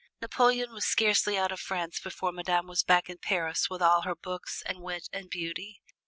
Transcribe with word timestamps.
Napoleon 0.19 0.73
was 0.73 0.83
scarcely 0.83 1.37
out 1.37 1.51
of 1.51 1.59
France 1.59 1.99
before 1.99 2.31
Madame 2.31 2.65
was 2.65 2.81
back 2.81 3.07
in 3.07 3.19
Paris 3.19 3.69
with 3.69 3.83
all 3.83 4.01
her 4.01 4.15
books 4.15 4.63
and 4.65 4.79
wit 4.81 5.07
and 5.13 5.29
beauty. 5.29 5.79